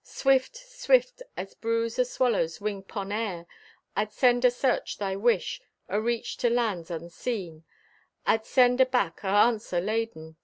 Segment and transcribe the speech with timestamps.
[0.03, 3.45] Swift, swift as bruise o' swallows' wing 'pon air,
[3.95, 7.65] I'd send asearch thy wish, areach to lands unseen;
[8.25, 10.37] I'd send aback o' answer laden.